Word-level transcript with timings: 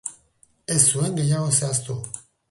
Ez 0.75 0.79
zuen 0.93 1.19
gehiago 1.19 1.51
zehaztu. 1.59 1.99